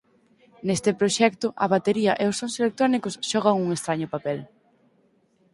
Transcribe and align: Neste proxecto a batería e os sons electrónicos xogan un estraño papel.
Neste 0.67 0.91
proxecto 0.99 1.47
a 1.63 1.65
batería 1.73 2.13
e 2.21 2.23
os 2.31 2.37
sons 2.39 2.55
electrónicos 2.61 3.13
xogan 3.29 3.55
un 3.65 3.69
estraño 3.77 4.07
papel. 4.13 4.39